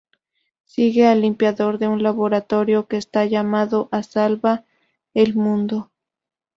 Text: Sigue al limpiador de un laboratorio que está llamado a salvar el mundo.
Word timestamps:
Sigue 0.65 1.05
al 1.07 1.21
limpiador 1.21 1.77
de 1.77 1.87
un 1.87 2.01
laboratorio 2.01 2.87
que 2.87 2.97
está 2.97 3.25
llamado 3.25 3.87
a 3.91 4.01
salvar 4.01 4.65
el 5.13 5.35
mundo. 5.35 5.91